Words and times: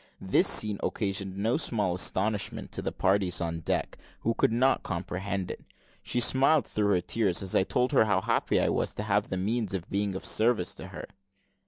This 0.19 0.47
scene 0.47 0.79
occasioned 0.81 1.37
no 1.37 1.57
small 1.57 1.93
astonishment 1.93 2.71
to 2.71 2.81
the 2.81 2.91
parties 2.91 3.39
on 3.39 3.59
deck, 3.59 3.99
who 4.21 4.33
could 4.33 4.51
not 4.51 4.81
comprehend 4.81 5.51
it. 5.51 5.63
She 6.01 6.19
smiled 6.19 6.65
through 6.65 6.93
her 6.95 7.01
tears, 7.01 7.43
as 7.43 7.53
I 7.55 7.61
told 7.61 7.91
her 7.91 8.05
how 8.05 8.21
happy 8.21 8.59
I 8.59 8.69
was 8.69 8.95
to 8.95 9.03
have 9.03 9.29
the 9.29 9.37
means 9.37 9.75
of 9.75 9.91
being 9.91 10.15
of 10.15 10.25
service 10.25 10.73
to 10.73 10.87
her. 10.87 11.05